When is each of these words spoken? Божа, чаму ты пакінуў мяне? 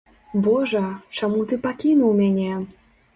Божа, 0.45 0.79
чаму 1.19 1.43
ты 1.51 1.59
пакінуў 1.67 2.17
мяне? 2.21 2.57